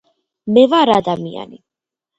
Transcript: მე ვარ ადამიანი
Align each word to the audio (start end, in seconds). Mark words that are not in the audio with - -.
მე 0.57 0.63
ვარ 0.73 0.95
ადამიანი 0.97 1.65